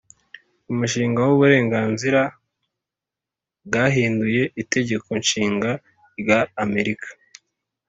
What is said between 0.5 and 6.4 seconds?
umushinga w’uburenganzira bwahinduye itegeko nshinga rya